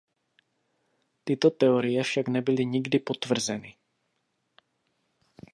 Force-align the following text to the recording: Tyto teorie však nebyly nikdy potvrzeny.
Tyto 1.23 1.49
teorie 1.51 2.03
však 2.03 2.27
nebyly 2.27 2.65
nikdy 2.65 2.99
potvrzeny. 2.99 3.77